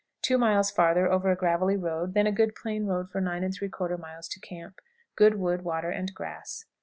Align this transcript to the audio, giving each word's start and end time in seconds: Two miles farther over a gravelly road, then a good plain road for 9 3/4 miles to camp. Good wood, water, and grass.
Two 0.23 0.39
miles 0.39 0.71
farther 0.71 1.07
over 1.11 1.29
a 1.31 1.35
gravelly 1.35 1.77
road, 1.77 2.15
then 2.15 2.25
a 2.25 2.31
good 2.31 2.55
plain 2.55 2.87
road 2.87 3.11
for 3.11 3.21
9 3.21 3.43
3/4 3.43 3.99
miles 3.99 4.27
to 4.29 4.39
camp. 4.39 4.79
Good 5.15 5.35
wood, 5.35 5.61
water, 5.63 5.91
and 5.91 6.11
grass. 6.15 6.65